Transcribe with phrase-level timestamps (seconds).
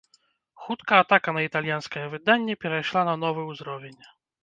[0.63, 4.01] Хутка атака на італьянскае выданне перайшла на новы ўзровень.